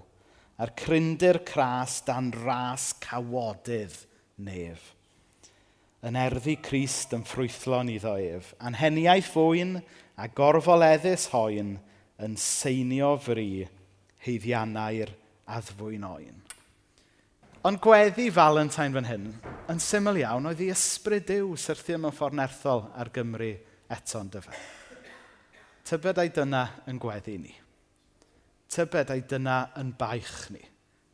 [0.60, 3.95] a'r cryndir cras dan ras cawodydd
[4.43, 4.89] nef.
[6.03, 9.77] Yn erddi Crist yn ffrwythlon iddo ef, anheniaeth fwyn
[10.19, 11.77] a gorfoleddus hoen
[12.19, 13.69] yn seinio fri
[14.25, 15.15] heiddiannau'r
[15.47, 16.40] addfwyn oen.
[17.62, 19.26] Ond gweddi Valentine fan hyn,
[19.69, 23.52] yn syml iawn, oedd ei ysbryd yw syrthio mewn ffordd nerthol ar Gymru
[23.93, 24.56] eto'n dyfa.
[25.86, 27.54] Tybed ai dyna yn gweddi ni.
[28.71, 30.63] Tybed ai dyna yn baich ni.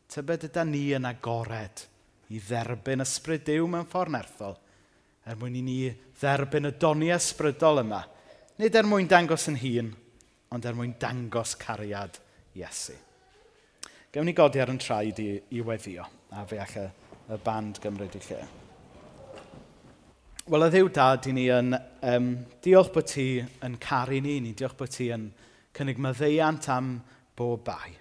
[0.08, 1.84] Tybed yda ni yn agored
[2.32, 4.56] i dderbyn ysbryd Dyw mewn ffordd nerthol
[5.28, 5.78] er mwyn i ni
[6.22, 8.00] dderbyn y doni ysbrydol yma.
[8.56, 9.92] Nid er mwyn dangos yn hun,
[10.48, 12.16] ond er mwyn dangos cariad
[12.56, 12.96] Iesu.
[14.08, 16.86] Gewn ni godi ar yn traed i, i weddio a fe all y,
[17.32, 18.40] y band gymryd i lle.
[20.48, 22.28] Wel, y ddiw dad i ni yn um,
[22.64, 23.30] diolch bod ti
[23.64, 25.26] yn caru ni, ni diolch bod ti yn
[25.76, 26.94] cynnig myddeiant am
[27.36, 27.92] bob bai.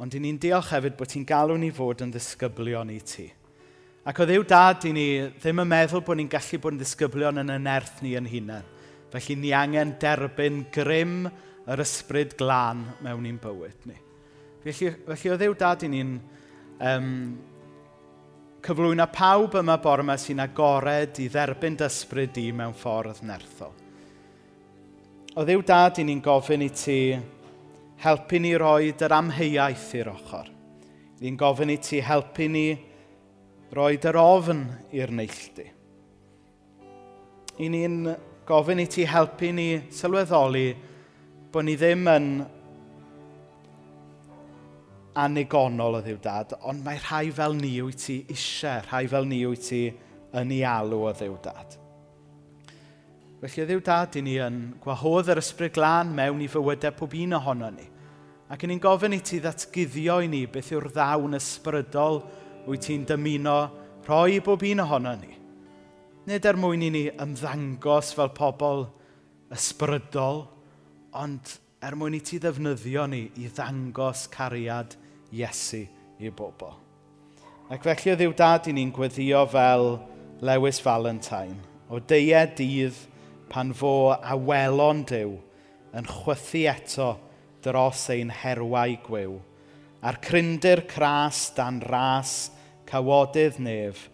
[0.00, 3.26] Ond i ni'n diolch hefyd bod ti'n galw ni fod yn ddisgyblion i ti.
[4.06, 5.06] Ac o ddiw dad i ni
[5.38, 8.72] ddim yn meddwl bod ni'n gallu bod yn ddisgyblion yn yn erth ni yn hunain.
[9.12, 11.26] Felly ni angen derbyn grym
[11.66, 13.96] yr ysbryd glân mewn i'n bywyd ni.
[14.64, 16.16] Felly, felly o ddiw dad i ni'n
[16.80, 17.10] um,
[18.66, 23.72] cyflwyno pawb yma bore yma sy'n agored i dderbyn dysbryd di mewn ffordd nerthol.
[25.36, 27.00] O ddiw dad, i ni'n gofyn i ti
[28.02, 30.50] helpu ni roi yr amheuaeth i'r ochr.
[31.20, 32.66] Ni'n gofyn i ti helpu ni
[33.76, 34.64] roi yr ofn
[34.96, 35.66] i'r neilltu.
[37.60, 38.02] I ni'n
[38.48, 40.66] gofyn i ti helpu ni sylweddoli
[41.52, 42.28] bod ni ddim yn
[45.16, 49.40] anigonol o ddiw dad, ond mae rhai fel ni wyt ti eisiau, rhai fel ni
[49.48, 49.82] wyt ti
[50.36, 51.76] yn ei alw o ddiw dad.
[53.40, 57.16] Felly o ddiw dad, i ni yn gwahodd yr ysbryd glân mewn i fywydau pob
[57.16, 57.88] un ohono ni.
[58.52, 62.20] Ac yn ni'n gofyn i ti ddatguddio i ni beth yw'r ddawn ysbrydol
[62.68, 63.56] wyt ti'n dymuno
[64.06, 65.32] rhoi i bob un ohono ni.
[66.26, 68.86] Nid er mwyn i ni ymddangos fel pobl
[69.54, 70.44] ysbrydol,
[71.18, 74.96] ond er mwyn i ti ddefnyddio ni i ddangos cariad
[75.32, 75.86] Iesu
[76.20, 76.74] i bobl.
[77.72, 79.96] Ac felly o ddiw dad i ni'n gweddio fel
[80.46, 81.58] Lewis Valentine,
[81.90, 82.98] o deie dydd
[83.50, 85.34] pan fo a welon Dyw
[85.96, 87.08] yn chwythu eto
[87.64, 89.36] dros ein herwau gwyw,
[90.06, 92.52] a'r cryndir cras dan ras
[92.86, 94.06] cawodydd nef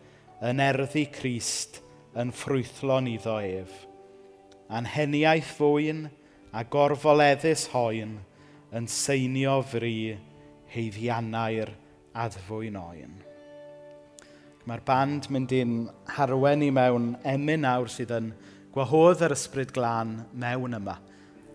[0.42, 1.82] yn erddi Crist
[2.18, 3.72] yn ffrwythlon iddo ef.
[4.72, 6.06] Anheniaeth fwyn
[6.52, 8.18] a gorfoleddus hoen
[8.72, 10.16] yn seinio fri
[10.72, 11.72] heiddiannau'r
[12.22, 13.14] addfwy'n oen.
[14.68, 15.74] Mae'r band mynd i'n
[16.16, 18.30] harwen i mewn emyn nawr sydd yn
[18.74, 20.96] gwahodd yr ysbryd glân mewn yma.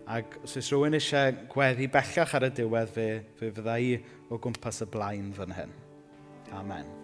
[0.08, 3.08] Ac os oes rhywun eisiau gweddi bellach ar y diwedd fe,
[3.40, 5.76] fe fydda i o gwmpas y blaen fan hyn.
[6.56, 6.97] Amen.